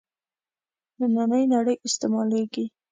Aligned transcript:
نننۍ 1.13 1.43
نړۍ 1.53 1.75
استعمالېږي. 1.87 2.65